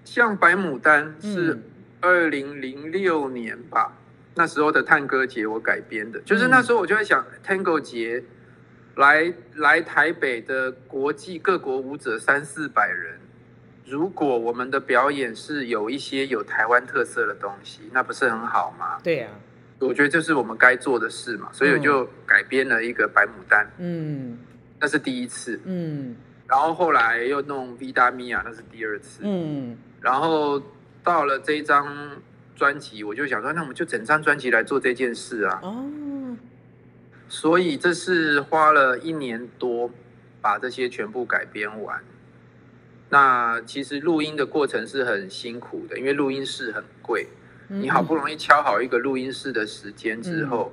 [0.05, 1.59] 像白牡丹是
[2.01, 8.23] 二零零六年吧，嗯、那时候的探戈节我改编的，就是那时候我就在想 Tango 节。
[8.99, 13.21] 来来台北的国际各国舞者三四百人，
[13.87, 18.99] 如果我们的表演是有一些有台湾特色的东西，那不是很好吗？
[19.05, 19.39] 对呀、啊，
[19.79, 24.37] 我觉得这是我们该做的事嘛，所以我就改编了一个白牡丹，嗯，
[24.81, 26.17] 那是第一次，嗯，
[26.49, 30.61] 然后后来又弄 Vida Mia，那是第二次，嗯，然后
[31.05, 31.87] 到了这一张
[32.57, 35.85] 专辑，我就想说，那我们就整张专辑来做这件事啊，哦。
[37.29, 39.91] 所以这是花了一年多
[40.41, 42.03] 把这些全部改编完。
[43.11, 47.29] 那其实录音的过程是很辛苦的，因为录音室很贵。
[47.69, 50.73] 你好不容易敲好一个录音室的时间之后。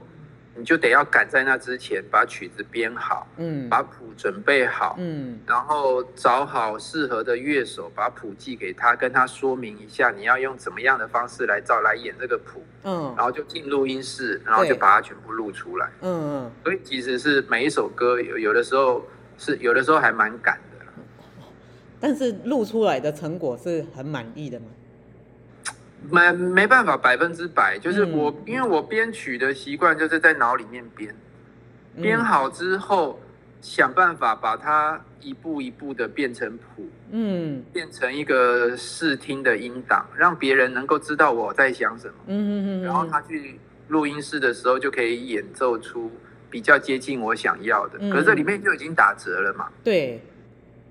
[0.58, 19.06] 你就得要赶在那之前把曲子编好，嗯，把谱准备好，嗯，然后找好适合的乐手，把谱寄给他，跟他说明一下你要用怎么样的方式来照来演这个谱，嗯，然后就进录音室，然后就把它全部录出来，嗯嗯，所以其实是每一首歌有有的时候
[19.38, 20.86] 是有的时候还蛮赶的，
[22.00, 24.68] 但是录出来的成果是很满意的吗？
[26.10, 31.15] 没没办法百分之百，就是我、嗯、因为我编曲的习惯就是在脑里面编，
[32.02, 33.28] 编好之后、嗯、
[33.62, 46.12] 想办法把它一步一步的变成谱，嗯，变成一个试听的音档，让别人能够知道我在想什么，嗯嗯嗯，然后他去录音室的时候就可以演奏出
[46.50, 50.22] 比较接近我想要的，嗯、可是这里面就已经打折了嘛，对，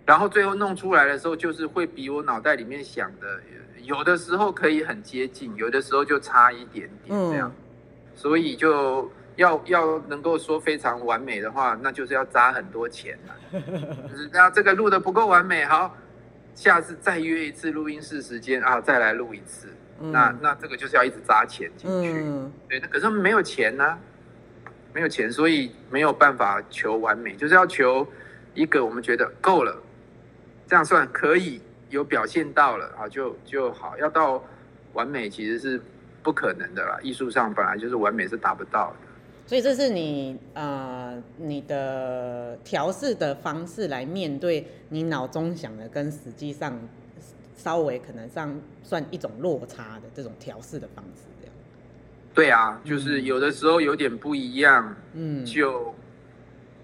[0.07, 3.41] 然后最后弄出来的时候就是会比我脑袋里面想的。
[3.85, 7.63] 有的时候可以很接近，有的时候就差一点点这样，嗯、
[8.15, 13.35] 所以就要要能够说非常完美的话，那就是要砸很多钱了。
[14.11, 15.95] 就是那这个录的不够完美，好，
[16.55, 19.69] 下次再约一次录音室时间啊，再来录一次。
[20.01, 23.99] 嗯、那那这个就是要一直砸钱进去，嗯、对，可是没有钱呢、啊，
[24.93, 28.07] 没有钱，所以没有办法求完美，就是要求
[28.55, 29.77] 一个我们觉得够了，
[30.67, 31.61] 这样算可以。
[31.95, 33.97] 有表现到了啊，就就好。
[33.99, 34.43] 要到
[34.95, 35.81] 完美其实是
[36.25, 36.99] 不可能的啦。
[37.03, 38.97] 艺术上本来就是完美是达不到的。
[39.47, 46.77] 所以这是你呃你的调试的方式来面对你脑中想的跟实际上
[47.57, 48.53] 稍微可能上
[48.83, 51.55] 算一种落差的这种调试的方式，这样。
[52.35, 55.95] 对啊，就是有的时候有点不一样，嗯，就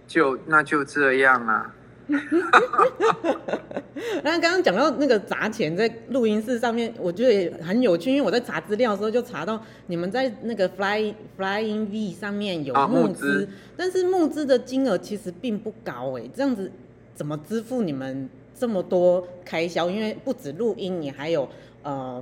[0.06, 1.74] 就那就这样啊。
[4.22, 16.70] 那刚刚讲到那个砸钱在录音室上面，我觉得也很有趣，因为我在查资料的时候就查到你们在那个 Fly Flying V 上面有募资，啊、但是募资的金额其实并不高哎，这样子
[17.14, 19.90] 怎么支付你们这么多开销？
[19.90, 21.48] 因为不止录音，你还有
[21.82, 22.20] 呃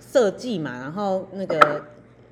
[0.00, 1.82] 设计嘛，然后那个。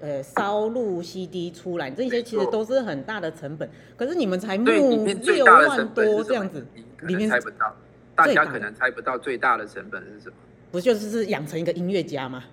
[0.00, 3.68] 呃，烧录 CD 出来，这些其实都是很大的成本。
[3.96, 4.64] 可是你们才募
[5.06, 6.64] 六万多这样子，
[7.02, 7.74] 里面猜不到，
[8.14, 10.34] 大家可能猜不到最大的成本是什么？
[10.70, 12.44] 不就是是养成一个音乐家吗？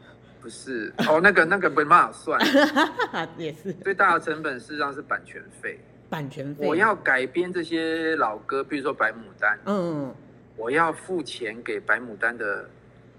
[0.41, 2.39] 不是，哦，那个那个没办法算，
[3.37, 3.71] 也是。
[3.73, 5.79] 最大的成本事实上是版权费。
[6.09, 10.13] 版权费，我要改编这些老歌，比如说《白牡丹》，嗯，
[10.55, 12.67] 我要付钱给《白牡丹》的。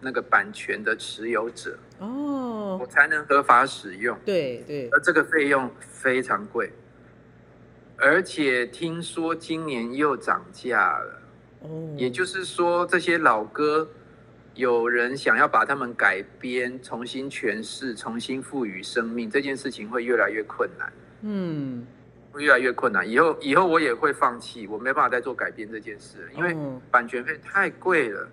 [0.07, 4.17] 那个版权的持有者哦，我才能合法使用。
[4.25, 6.71] 对对，而这个费用非常贵，
[7.97, 11.23] 而且听说今年又涨价了。
[11.63, 13.89] 哦，也就是说，这些老歌，
[14.55, 20.93] 有人想要把它们改编、重新诠释、重新赋予生命，这件事情会越来越困难。
[21.23, 21.85] 嗯，
[22.31, 23.11] 会越来越困难。
[23.11, 26.57] 以后以后我也会放弃，我没办法再做改编这件事，因为
[26.93, 28.29] 版权费太贵了。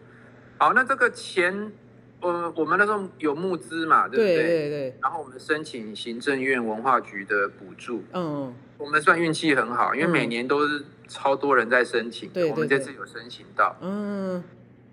[0.63, 1.73] 好，那这个钱，
[2.21, 4.35] 呃，我们那时候有募资嘛，对不对？
[4.37, 4.97] 对对对。
[5.01, 8.01] 然后我们申请行政院文化局的补助。
[8.13, 8.55] 嗯。
[8.77, 12.29] 我们算运气很好，因为每年都是超多人在申请。
[12.29, 13.75] 对、嗯、我们这次有申请到。
[13.81, 14.41] 嗯。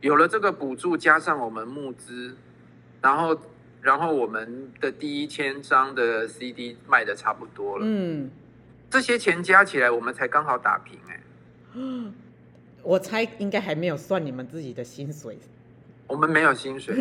[0.01, 2.35] 有了这个补助，加上我们募资，
[3.01, 3.41] 然后，
[3.81, 7.85] 然后我们的第一千张的 CD 卖的差不多了。
[7.87, 8.29] 嗯。
[8.91, 11.21] 这些钱加起来，我们才刚好打平哎。
[12.83, 15.39] 我猜应该还没有算你们自己的薪水。
[16.11, 16.97] 我们没有薪水，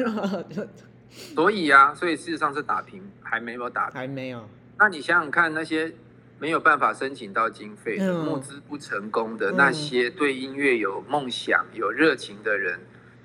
[1.10, 4.48] 所以啊，所以事实上是打平，还没有打平，还没有。
[4.78, 5.92] 那你想想看，那些
[6.38, 12.80] 没有办法申请到经费、嗯、募资不成功的、嗯、那些对音乐有梦想、有热情的人，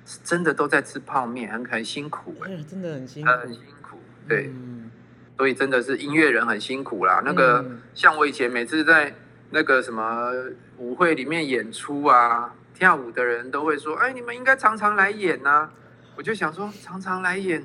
[0.07, 3.99] 是真的都在吃泡面，很很辛苦哎、欸，真的很辛苦，很辛苦。
[4.27, 4.89] 对，嗯、
[5.37, 7.21] 所以真的是音乐人很辛苦啦。
[7.23, 9.13] 那个、嗯、像我以前每次在
[9.51, 10.31] 那个什么
[10.79, 12.55] 舞会里面演出啊。
[12.75, 15.73] 跳舞的人都会说：“哎，你们应该常常来演呐、啊！”
[16.17, 17.63] 我就想说，常常来演，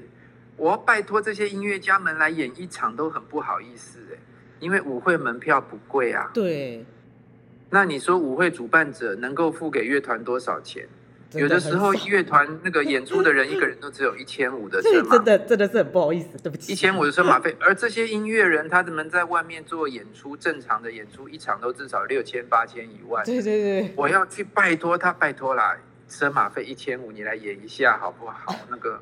[0.57, 4.19] 我要拜托这些音乐家们来演一场都很不好意思哎，
[4.61, 6.31] 因为舞会门票不贵啊。
[6.33, 6.87] 对。
[7.71, 10.89] 那你说舞会主办者能够付给乐团多少钱？
[11.33, 16.73] 有的时候乐团那个演出的人一个人都只有一千五的 车马费，真的真的是很不好意思，对不起。
[16.73, 23.25] 一千五的车马费，而这些音乐人他们在外面做演出，正常的演出一场都至少六千、八千、一万。
[23.25, 25.77] 对对对，我要去拜托他，拜托啦，
[26.09, 28.55] 车马费一千五，你来演一下好不好？
[28.69, 29.01] 那个，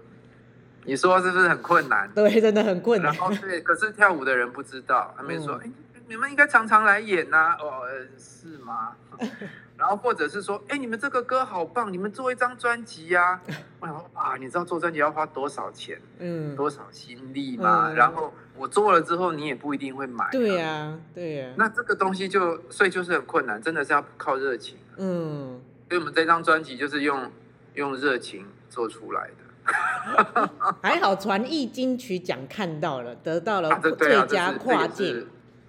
[0.85, 2.11] 你说是不是很困难？
[2.15, 3.13] 对，真的很困难。
[3.13, 5.73] 然后对，可是跳舞的人不知道，他们说，哎、嗯，
[6.09, 7.57] 你们应该常常来演呐、啊。
[7.61, 7.83] 哦，
[8.19, 8.97] 是吗？
[9.77, 13.41] 然后或者是说，哎，你们这个歌好棒，你们做一张专辑呀？
[13.79, 17.91] 我想说，啊，你知道做专辑要花多少钱，嗯，多少心力吗？
[17.91, 20.29] 嗯、然后我做了之后，你也不一定会买。
[20.33, 21.55] 对呀、啊，对呀、啊。
[21.57, 24.79] 那这个东西就，所以就是很困难，真的是要靠热情。
[24.97, 27.31] 嗯，所以我们这张专辑就是用
[27.75, 29.35] 用热情做出来的。
[30.83, 35.25] 还好传艺金曲奖看到了，得到了最佳跨界，啊、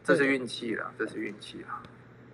[0.09, 1.83] 这是运气啦，这是运气啦。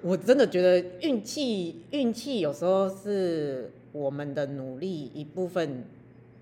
[0.01, 5.83] 我真的觉得运气，运气有时候是我们的努力一部分，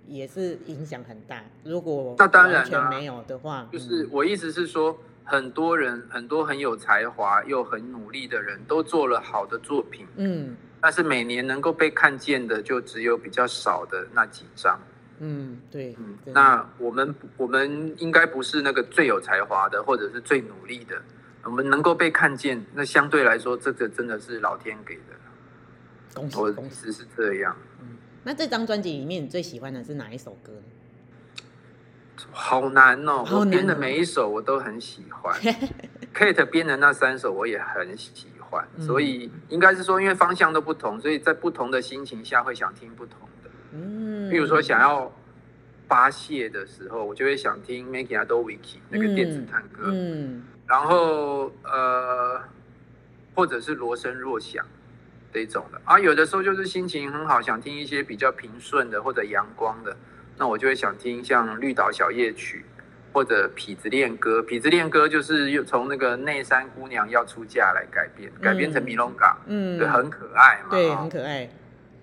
[0.08, 1.44] 也是影响很大。
[1.64, 14.80] 如果那当然没有的话，就是我意思是说，很多人很多很有才华又很努力的人都做了好的作品，嗯，但是每年能够被看见的就只有比较少的那几张，
[15.18, 21.02] 嗯，对，嗯，那我们我们应该不是那个最有才华的，或者是最努力的。
[21.44, 25.02] 我们能够被看见，那相对来说，这个真的是老天给的。
[26.16, 27.56] 恭喜恭喜，是这样。
[27.82, 30.54] 嗯，那这张专辑里面，你最喜欢的是哪一首歌？
[32.32, 35.38] 好难哦，我编的每一首我都很喜欢。
[36.16, 43.50] Kate 编的那三首我也很喜欢，嗯、所以应该是说，因为方向都不同，所以在不同的心情下会想听不同的。
[43.72, 45.12] 嗯，比如说想要
[45.88, 49.86] 发泄的时候，我就会想听 Meki Adoviki 那个电子探戈。
[49.88, 50.38] 嗯。
[50.38, 52.42] 嗯然后呃，
[53.36, 54.66] 或者是罗声若响
[55.32, 59.96] 这种的啊，有的时候就是心情很好，想听一些比较平顺的或者阳光的，
[60.36, 62.66] 那我就会想听像《绿岛小夜曲》
[63.14, 64.40] 或者《痞子恋歌》。
[64.48, 71.48] 《痞子恋歌》就是又从那个内山姑娘要出嫁来改编，改编成米龙港，嗯，对，很可爱嘛，对，很可爱。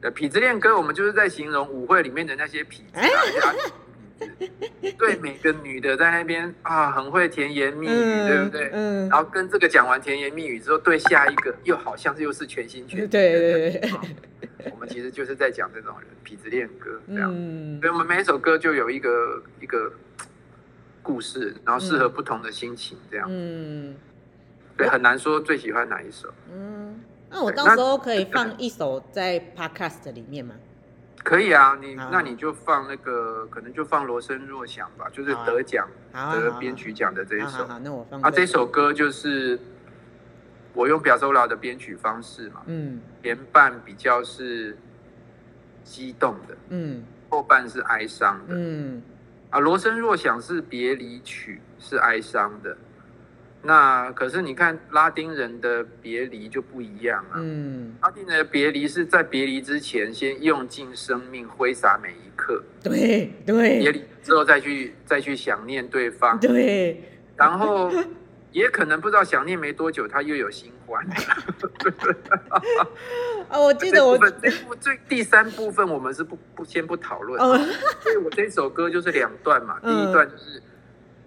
[0.13, 3.53] 《痞子恋歌》我们就是在形容舞会里面的那些痞子啊。
[4.99, 8.71] 对每个女的在那边啊，很会甜言蜜语，嗯、对不对？
[8.73, 9.09] 嗯。
[9.09, 13.07] 然后跟这个讲完甜言蜜语之后，对下一个又好像是又是全心全意。
[13.09, 13.91] 对对对。
[14.73, 17.33] 我们其实就是在讲这种人痞子恋歌这样。
[17.35, 19.91] 嗯，所以我们每一首歌就有一个一个
[21.03, 23.27] 故事，然后适合不同的心情这样。
[23.31, 23.95] 嗯，
[24.77, 26.33] 对，很难说最喜欢哪一首。
[26.53, 30.55] 嗯，那我到时候可以 放一首在 Podcast 里面吗？
[31.23, 37.67] 可以啊，你那你就放那个，可能就放《罗生若想》吧，就是得奖得编曲奖的这一首。
[37.67, 38.21] 好，那我放。
[38.23, 39.59] 啊，这首歌就是
[40.73, 44.77] 我用表苏拉的编曲方式嘛，嗯，前半比较是
[45.85, 49.03] 激动的，嗯，后半是哀伤的，嗯，
[49.51, 52.77] 啊，《罗生若想》是别离曲，是哀伤的。
[53.63, 57.37] 那可是你看拉丁人的别离就不一样啊。
[57.37, 62.63] 嗯，拉丁人的别离是在别离之前先用尽生命挥洒每一刻。
[62.83, 63.79] 对对。
[63.81, 66.41] 别离之后再去再去想念对方。
[66.41, 67.05] 对。
[67.37, 67.93] 然后
[68.51, 71.07] 也可能不知道想念没多久他又有新欢。
[73.49, 77.39] 啊， 我记得我这部最第三部分我们是不不先不讨论。
[77.39, 77.59] 哦。
[78.01, 80.63] 所以我这首歌就是两段嘛，第一段就是。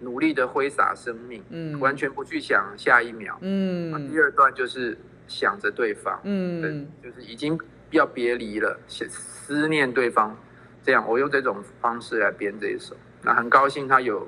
[0.04, 7.58] 努力的挥洒生命，嗯，完全不去想下一秒，嗯，第二段就是想着对方，嗯，就是已经
[7.92, 10.36] 要别离了，思思念对方，
[10.84, 14.28] 这样我用这种方式来编这一首，那很高兴他有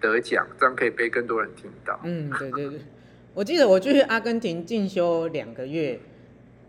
[0.00, 1.98] 得奖，这样可以被更多人听到。
[2.04, 2.80] 嗯，对对对，
[3.34, 5.98] 我记得我去阿根廷进修两个月，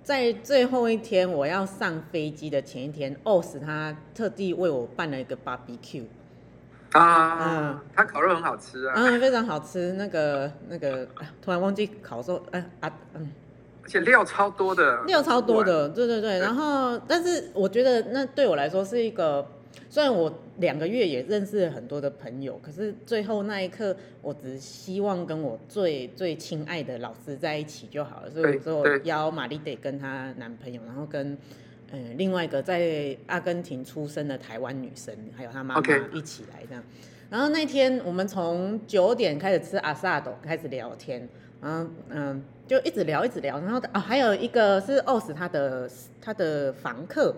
[0.04, 6.06] 在最后一天我要上飞机的前一天，OS 他特地为我办了一个 barbecue。
[6.92, 9.94] 啊，嗯，他烤肉很好吃啊，嗯，非常好吃。
[9.94, 11.08] 那个那个，
[11.42, 13.30] 突然忘记烤肉，哎啊，嗯，
[13.84, 16.40] 而且料超多的，料超多的，对对对。
[16.40, 19.46] 然后，但是我觉得那对我来说是一个，
[19.90, 28.30] 虽然我两个月也认识了很多的朋友，可是最后那一刻，我只希望跟我最最亲爱的老师在一起就好了。
[28.30, 31.38] 所以说，我邀玛丽得跟她男朋友，然后跟。
[31.94, 35.82] 嗯，另外一个在阿根廷出生的台湾女生，还有她妈妈
[36.14, 36.82] 一起来这样。
[37.30, 41.28] 然后那天我们从九点开始吃阿萨多，开始聊天，
[41.62, 43.60] 然后嗯，就一直聊一直聊。
[43.60, 45.90] 然后啊，还有一个是 OZ 他的
[46.22, 47.36] 他的房客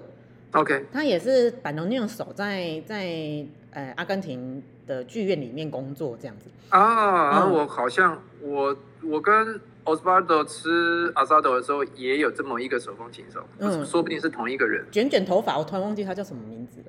[0.52, 6.50] ，OK，他也是板龙那种手在在呃阿根廷的剧院里面工作这样子。
[6.70, 9.60] 啊，嗯、我好像我我跟。
[9.86, 14.86] Osvaldo 吃 asado 的时候也有这么一个手风琴手，嗯，说不定是同一个人。
[14.92, 16.86] 卷卷头发，我突然忘记他叫什么名字了。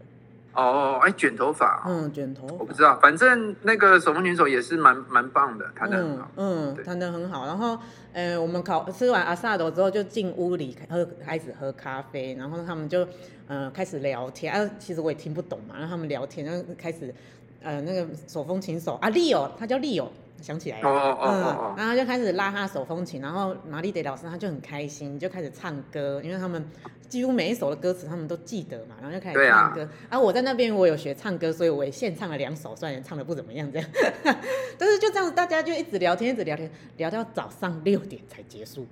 [0.55, 7.45] 哦，哎，卷头发，嗯，卷头，我不知道，反正那个手风琴手也是蛮蛮棒的，弹得很好，嗯，弹得很好。
[7.45, 7.77] 然后，
[8.13, 13.05] 呃，我们烤吃完 asado 之后就进屋里喝，开始喝咖啡，然后他们就
[13.49, 17.13] 呃开始聊天，啊，其实我也听不懂嘛，然后他们聊天，然后开始
[17.61, 20.07] 呃那个手风琴手啊，Leo，他叫 Leo。
[20.45, 26.63] 想起来了，哦哦哦，然后就开始拉他手风琴，然后玛丽德老师他就很开心，就开始唱歌，因为他们
[27.09, 29.89] 几乎每一首的歌词他们都记得嘛，然后就开始唱歌。
[30.11, 33.89] 啊，我在那边我有学唱歌，所以我也现唱了两首，虽然唱的不怎么样，这样，
[34.77, 38.87] 但是就这样子，大家就一直聊天，一直聊天，聊到早上六点才结束。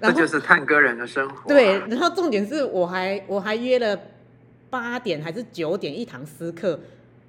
[0.00, 1.44] 这就是探戈人的生活啊。
[1.48, 4.00] 对，然后重点是我还我还约了
[4.70, 6.78] 八点还是九点一堂私课，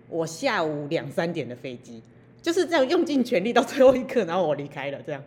[0.10, 2.04] 我下午两三点的飞机。
[2.44, 5.24] 就是这样用尽全力到最后一刻，然后我离开了，这样。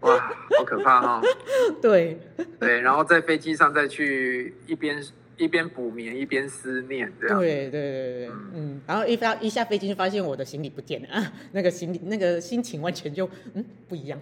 [0.00, 0.18] 哇，
[0.58, 1.22] 好可怕哈、哦！
[1.82, 2.18] 对
[2.58, 5.04] 对，然后在飞机上再去一边
[5.36, 7.38] 一边补眠一边思念，这样。
[7.38, 14.18] 对对对对，嗯，嗯，然后一发一下飞机就发现我的行李不见了啊， 那个行李那个心情完全就嗯不一样。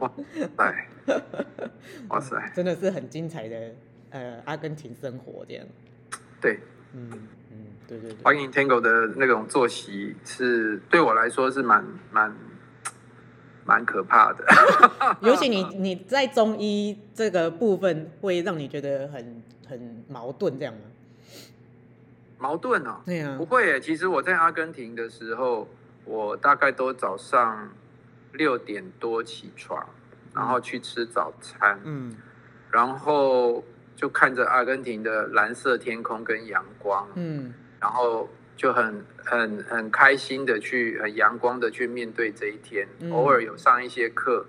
[0.00, 0.12] 哇
[0.56, 0.86] 塞，
[2.08, 3.74] 哇塞，真的是很精彩的
[4.10, 5.66] 呃阿根廷生活这样。
[6.40, 6.58] 对，
[6.94, 7.10] 嗯。
[8.00, 12.34] 对对对，Walking Tango 的那种作息是对我来说是蛮蛮
[13.66, 14.44] 蛮可怕的。
[15.20, 20.80] 尤其你你在中医这个部分，会让你觉得很很矛盾，这样吗？
[22.38, 23.78] 矛盾哦，对啊，不会。
[23.80, 25.68] 其实我在阿根廷的时候，
[26.04, 27.70] 我大概都早上
[28.32, 29.86] 六点多起床，
[30.34, 32.16] 然后去吃早餐，嗯，
[32.70, 33.62] 然后
[33.94, 37.52] 就看着阿根廷的蓝色天空跟阳光，嗯。
[37.82, 42.86] 然后就很很很开心的去，很阳光的去面对这一天。
[43.00, 44.46] 嗯、偶尔有上一些课，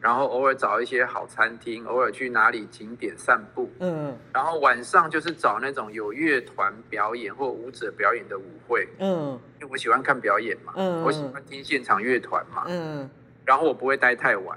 [0.00, 3.68] 然后偶尔找一些好餐厅，偶尔去哪里景点散步。
[3.80, 8.88] 嗯，然后晚上就是找那种有乐团表演或舞者表演的舞会。
[9.00, 10.72] 嗯，因为我喜欢看表演嘛。
[10.76, 12.66] 嗯，我喜欢听现场乐团嘛。
[12.68, 13.10] 嗯，
[13.44, 14.56] 然后我不会待太晚，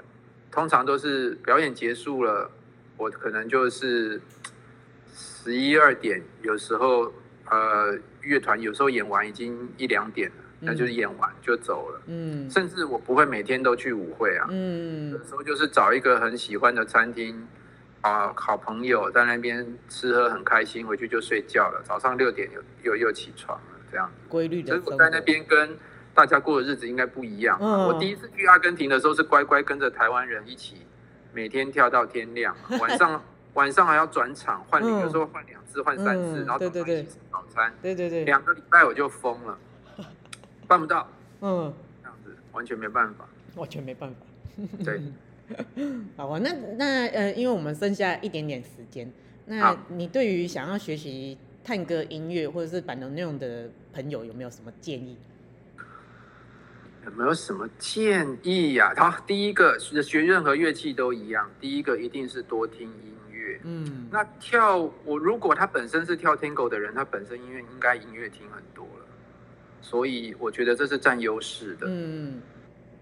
[0.51, 2.51] 通常都是表演结束了，
[2.95, 4.21] 我可能就是
[5.15, 7.11] 十一二点，有时候
[7.49, 7.97] 呃。
[8.21, 12.01] 乐团有时候演完已经一两点了，那就是演完就走了。
[12.07, 14.47] 嗯，甚至我不会每天都去舞会啊。
[14.49, 17.47] 嗯，有时候就是找一个很喜欢的餐厅，
[18.01, 24.11] 啊好朋友在那边吃喝很开心，回去就睡觉了，早上六点又又又起床了，这样。
[24.27, 24.69] 规律的。
[24.69, 25.77] 所以我在那边跟
[26.13, 27.57] 大家过的日子应该不一样。
[27.61, 30.77] 嗯、我第一次去阿根廷的时候是乖乖跟着台湾人一起，
[31.33, 37.73] 每天跳到天亮，晚上 晚上还要转场换，有时候换两次换三次，嗯、然后早上一起吃早餐。
[37.81, 39.57] 对对对，两个礼拜我就疯了，
[40.67, 41.05] 办不到。
[41.41, 44.17] 嗯，这样子完全没办法，完全没办法。
[44.83, 45.01] 对，
[46.15, 49.11] 好啊，那那呃，因为我们剩下一点点时间，
[49.45, 55.17] 那你对于想要学习探戈音乐或者是板多内昂的朋友有没有什么建议？
[57.05, 59.11] 有没有什么建议呀、啊？
[59.11, 63.13] 好，第一个学学任何乐器都一样，第一个一定是多听音
[63.63, 63.65] 乐。
[63.65, 69.05] 嗯，那跳我如果他本身是跳 Tango 的人，他本身音乐应该音乐听很多了，
[69.81, 71.87] 所以我觉得这是占优势的。
[71.89, 72.41] 嗯。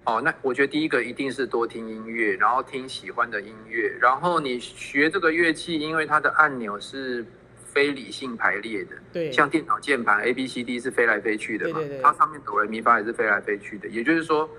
[0.05, 7.25] 哦，那我觉得第一个一定是多听音乐，然后听喜欢的音乐，然后你学这个乐器，因为它的按钮是
[7.65, 14.49] 非理性排列的，对，像电脑键盘 A B C D 是飞来飞去的嘛，对对对，它上面哆来咪发也是飞来飞去的，也就是说，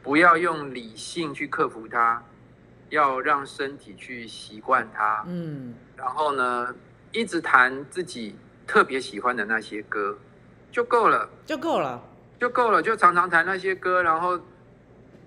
[0.00, 2.22] 不要用理性去克服它，
[2.94, 6.74] 要让身体去习惯它，嗯，然后呢，
[7.12, 8.34] 一直弹自己
[8.66, 10.18] 特别喜欢的那些歌
[10.72, 12.02] 就够了，就够了，
[12.40, 14.40] 就够了，就常常弹那些歌，然后。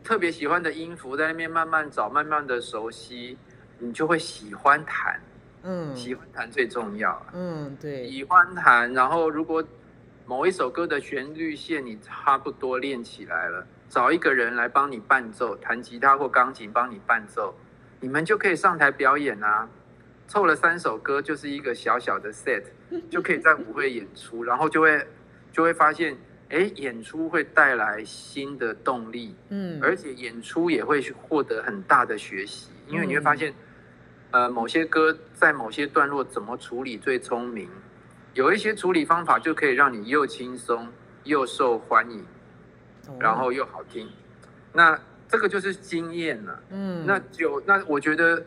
[0.03, 3.37] 特别喜欢的音符在那边慢慢找，慢慢的熟悉，
[3.77, 5.19] 你就会喜欢弹。
[5.63, 7.21] 嗯，喜欢弹最重要。
[7.33, 8.93] 嗯，对，喜欢弹。
[8.93, 9.61] 然后，如果
[10.25, 17.55] 某一首歌的旋律线你差不多练起来了，找一个人来帮你伴奏，弹吉他或钢琴帮你伴奏，
[17.99, 19.69] 你们就可以上台表演啊。
[20.27, 22.63] 凑了三首歌就是一个小小的 set，
[23.09, 25.07] 就可以在舞会演出，然后就会
[25.51, 26.17] 就会发现。
[26.49, 33.53] 哎，演出会带来新的动力，嗯，而且演出也会获得很大的学习，因为你会发现，
[34.31, 37.69] 嗯、呃，某些歌在某些段落怎么处理最聪明，
[38.33, 40.87] 有一些处理方法就可以让你又轻松
[41.25, 42.25] 又受欢迎，
[43.19, 44.09] 然后又好听，
[44.73, 48.43] 那这个就是经验了，嗯，那就那我觉得，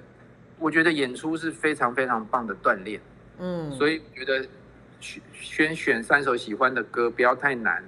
[0.58, 3.00] 我觉得演出是非常非常棒的锻炼，
[3.38, 4.46] 嗯，所以觉得。
[5.32, 7.82] 先选三首喜欢的歌，不要太难，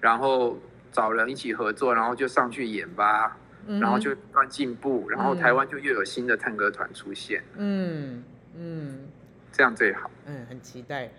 [0.00, 0.56] 然后
[0.92, 3.36] 找人一起合作，然后就上去演吧，
[3.66, 8.22] 嗯、然后就不断进步，然后台湾就又有新的探戈团出现，嗯
[8.56, 9.08] 嗯，
[9.50, 11.10] 这样最好，嗯，很期待，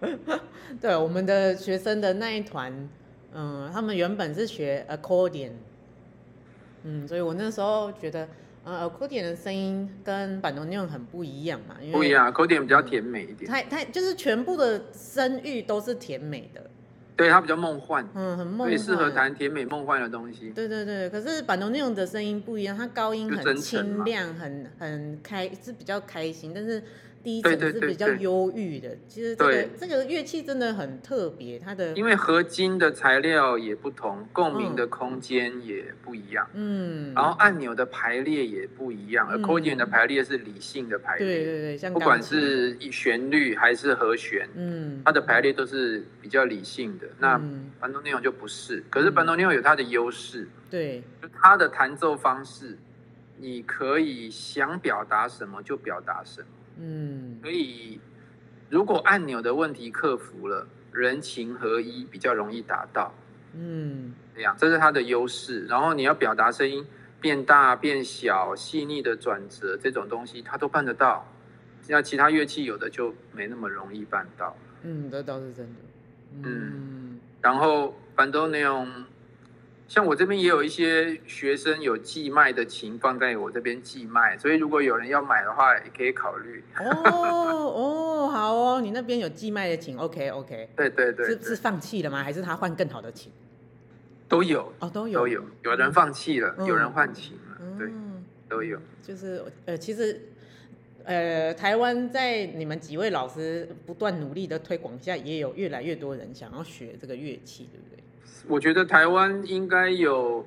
[0.80, 2.88] 对，我们的学生的那一团，
[3.34, 5.52] 嗯，他们原本是学 accordion，
[6.84, 8.28] 嗯，所以我那时候觉得。
[8.62, 13.50] 呃，accordion 的声音跟板多内昂很不一样嘛，因为不一样，accordion 比较甜美一点。
[13.50, 16.60] 它它就是全部的声域都是甜美的，
[17.16, 20.50] 对，它比较梦幻，嗯，很梦幻，适合弹甜美梦幻的东西。
[20.50, 26.82] 对对对，可是板多内昂的声音不一样，它高音很清亮，很很开，是比较开心，但是。
[27.22, 47.38] 低沉是比较忧郁的，其实这个这个乐器真的很特别，它的因为合金的材料也不同，共鸣的空间也不一样，嗯，然后按钮的排列也不一样，嗯，accordion 的排列是理性的排列，对对对，像不管是旋律还是和弦，嗯，它的排列都是比较理性的，那
[47.78, 52.78] 班多内昂就不是，可是班多内昂有它的优势，对，就它的弹奏方式，
[53.36, 56.46] 你可以想表达什么就表达什么。
[56.82, 58.00] 嗯，所以
[58.70, 63.12] 如果按钮的问题克服了，人情合一比较容易达到。
[63.52, 65.66] 嗯，这样，这是它的优势。
[65.66, 66.86] 然后你要表达声音
[67.20, 71.26] 变大、变小、细腻的转折这种东西，它都办得到。
[71.82, 74.56] 像其他乐器有的就没那么容易办到。
[74.82, 75.80] 嗯，这倒是真的。
[76.36, 79.04] 嗯，嗯，然后板多内昂。
[79.90, 86.62] 像我这边也有一些学生有寄卖的琴放在我这边寄卖，所以如果有人要买的话，也可以考虑。
[86.78, 86.86] 哦
[87.74, 90.68] 哦，好哦，你那边有寄卖的琴，OK OK。
[90.78, 92.22] 对对对，是是放弃了吗？
[92.22, 93.32] 还是他换更好的琴？
[94.28, 97.90] 都有哦，都有都有，有人放弃了，嗯、有人换琴了，嗯、对，
[98.48, 98.78] 都有。
[99.02, 100.20] 就是呃，其实
[101.02, 107.98] 呃，台湾在你们几位老师不断努力的推广下，也有越来越多人想要学这个乐器，对不对？
[108.48, 110.46] 我觉得台湾应该有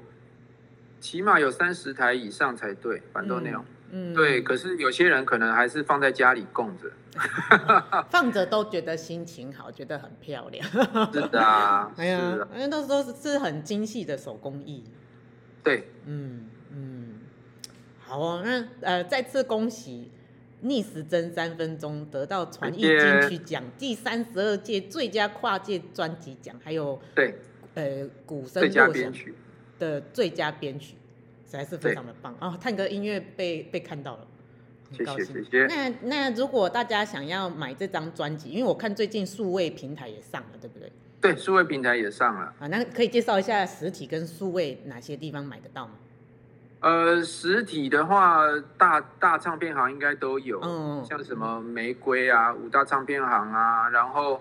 [0.99, 3.63] 起码有三十台以上才对，反斗内昂。
[3.91, 4.41] 嗯，对。
[4.41, 6.91] 可是有些人可能还是放在家里供着
[8.09, 10.67] 放着都觉得心情好，觉得很漂亮。
[11.13, 14.83] 是的啊， 哎呀，因为都说是很精细的手工艺。
[15.63, 17.19] 对，嗯嗯，
[17.99, 20.09] 好哦，那呃，再次恭喜
[20.61, 27.35] 逆时针三分钟得到传艺金曲奖第三十二届最佳跨界专辑奖，还有对。
[27.75, 29.33] 呃，鼓声作曲
[29.79, 30.95] 的最佳编曲，
[31.43, 32.55] 实在是非常的棒啊！
[32.61, 34.27] 探戈音乐被被看到了，
[34.91, 35.65] 谢谢谢谢。
[35.65, 40.91] 那那如果大家想要买这张专辑，因为我看最近数位平台也上了，对不对？
[41.19, 42.53] 对，数位平台也上了。
[42.59, 45.93] 啊，那可以介绍一下实体跟数位哪些地方买得到吗？
[46.81, 48.43] 呃，实体的话，
[48.77, 54.39] 大大唱片行应该都有，嗯，像什么玫瑰啊、五大唱片行啊，然后。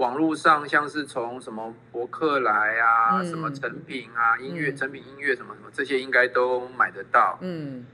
[0.00, 7.36] 网络上像是从什么博客来啊，嗯、什么成品啊，音乐诚、嗯、品音乐什么什么这些应该都买得到。
[7.42, 7.84] 嗯，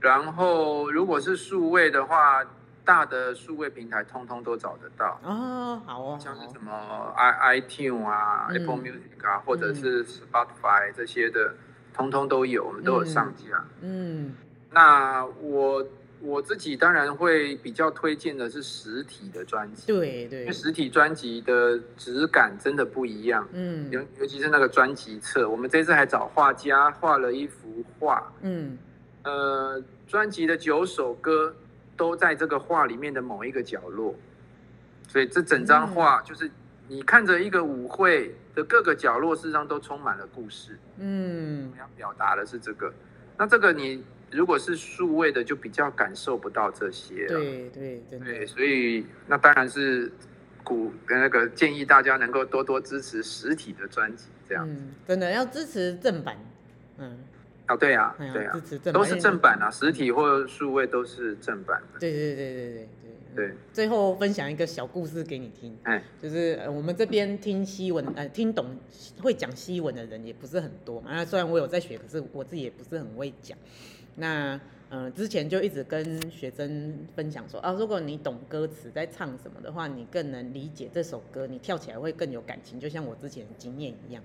[0.00, 2.44] 然后如果是数位的话，
[2.84, 5.20] 大的数位平台通通都找得到。
[5.22, 6.72] 哦，好哦，像是什么
[7.16, 11.54] i iTune 啊、嗯、Apple Music 啊，或者是 Spotify 这些的，
[11.94, 13.64] 通通都有，我们都有上架。
[13.82, 14.34] 嗯，嗯
[14.72, 15.86] 那我。
[16.24, 28.78] 我自己当然会比较推荐的是实体的专辑，对对，因为实体专辑的质感真的不一样，嗯，尤尤其是那个专辑册，我们这次还找画家画了一幅画，嗯，
[29.24, 31.52] 呃，专辑的九首歌
[31.96, 34.14] 都在这个画里面的某一个角落，
[35.08, 36.48] 所以这整张画就是
[36.86, 42.94] 你看着一个舞会的各个角落，事实上都充满了故事，嗯，我要表达的是这个，
[43.36, 44.04] 那这个你。
[44.32, 47.26] 如果是数位的，就比较感受不到这些。
[47.26, 50.10] 对对对，对，所以那当然是
[50.64, 54.68] 鼓跟那个建议大家能够多多支持实体的专辑，这样。
[54.68, 56.36] 嗯，真的要支持正版。
[56.98, 57.18] 嗯，
[57.68, 62.00] 哦，对啊，对啊，支持正版，都是正版啊，实体或数位都是正版的。
[62.00, 62.88] 对对对对对。
[63.34, 65.74] 对，最后分享一个小故事给你听。
[65.84, 68.76] 哎，就是我们这边听西文，呃，听懂
[69.22, 71.12] 会讲西文的人也不是很多嘛。
[71.14, 73.56] 那虽然我有在学，可是我自己也不是很会讲。
[74.16, 74.60] 那
[74.94, 84.22] 嗯、之前就一直跟学生分享说啊，如果你懂歌词在唱什么的话，你更能理解这首歌，你跳起来会更有感情，就像我之前的经验一样。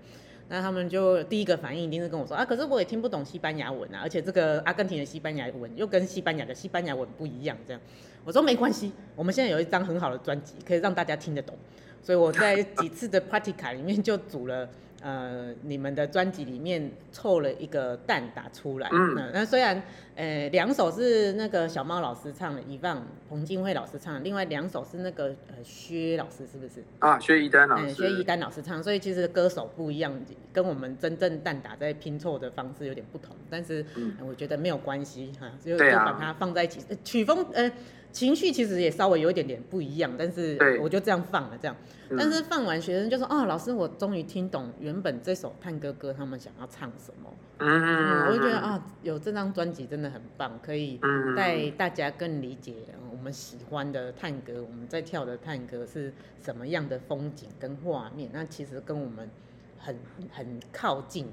[0.50, 7.58] 那他们就第一个反应一定是跟我说啊，可是我也听不懂西班牙文啊，而且这个阿根廷的西班牙文又跟西班牙的西班牙文不一样。
[7.66, 7.82] 这样，
[8.26, 11.56] 我说没关系，我们现在有一张很好的专辑，可以让大家听得懂。
[12.04, 14.70] 所以我在几次的 practica 里面就组了。
[15.02, 19.82] 呃，你们的专辑里面凑了一个蛋打出来，嗯，那虽然
[20.18, 26.84] 呃两首是那个小猫老师唱的，一放彭金惠老师唱的，另外两首是那个呃薛老师是不是？
[27.00, 30.12] 啊，薛一丹老师，嗯、薛一丹老师唱，所以其实歌手不一样，
[30.52, 37.72] 跟我们真正蛋打在拼凑的方式有点不同，但是、嗯呃、我觉得没有关系哈，就就把它放在一起，啊、曲风呃。
[38.10, 41.76] 情绪其实也稍微有一点点不一样，但是我就这样放了这样。
[42.18, 51.00] 但是放完，学生就说：“哦，老师，我终于听懂原本这首探戈歌他们想要唱什么。”嗯，我就觉得啊，有这张专辑真的很棒，可以
[51.36, 52.74] 带大家更理解
[53.12, 58.30] 我们喜欢的探戈，我们在跳的探戈是什么样的风景跟画面。
[58.34, 59.30] 那其实跟我们
[59.78, 59.98] 很
[60.32, 61.28] 很靠近。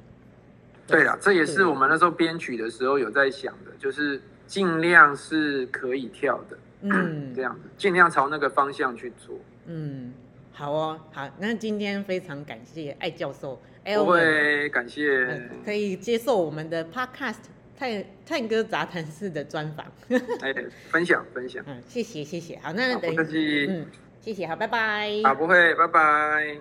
[0.86, 6.58] 对啊，这也是我们那时候编曲的时候有在想的，就是尽量是可以跳的。
[6.82, 9.34] 嗯， 这样子尽量朝那个方向去做。
[9.66, 10.12] 嗯，
[10.52, 13.58] 好哦，好，那今天非常感谢艾教授，
[13.96, 17.44] 不会感谢、呃，可以接受我们的 Podcast
[17.78, 19.84] 探探戈杂谈式的专访。
[20.40, 20.54] 哎，
[20.90, 21.64] 分享分享。
[21.66, 23.66] 嗯，谢谢谢谢，好，那等不客气。
[23.68, 23.86] 嗯，
[24.20, 25.10] 谢谢，好，拜拜。
[25.24, 26.58] 好，不会，拜拜。